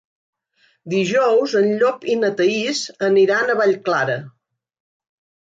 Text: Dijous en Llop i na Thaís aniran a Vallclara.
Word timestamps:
Dijous 0.93 1.53
en 1.59 1.69
Llop 1.83 2.09
i 2.13 2.17
na 2.23 2.33
Thaís 2.39 2.81
aniran 3.11 3.49
a 3.49 3.59
Vallclara. 3.63 4.17